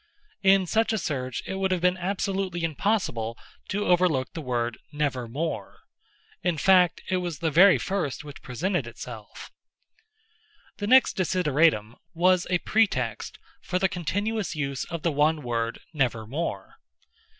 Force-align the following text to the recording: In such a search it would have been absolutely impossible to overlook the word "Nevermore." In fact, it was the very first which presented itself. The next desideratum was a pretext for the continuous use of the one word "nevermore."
In 0.41 0.65
such 0.65 0.91
a 0.93 0.97
search 0.97 1.43
it 1.45 1.53
would 1.57 1.69
have 1.69 1.81
been 1.81 1.95
absolutely 1.95 2.63
impossible 2.63 3.37
to 3.69 3.85
overlook 3.85 4.33
the 4.33 4.41
word 4.41 4.79
"Nevermore." 4.91 5.77
In 6.41 6.57
fact, 6.57 7.03
it 7.11 7.17
was 7.17 7.37
the 7.37 7.51
very 7.51 7.77
first 7.77 8.23
which 8.23 8.41
presented 8.41 8.87
itself. 8.87 9.51
The 10.77 10.87
next 10.87 11.17
desideratum 11.17 11.93
was 12.15 12.47
a 12.49 12.57
pretext 12.57 13.37
for 13.61 13.77
the 13.77 13.87
continuous 13.87 14.55
use 14.55 14.85
of 14.85 15.03
the 15.03 15.11
one 15.11 15.43
word 15.43 15.79
"nevermore." 15.93 16.77